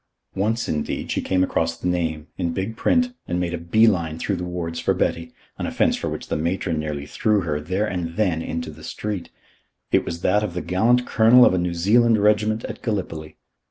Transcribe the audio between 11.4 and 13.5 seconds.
of a New Zealand Regiment at Gallipoli.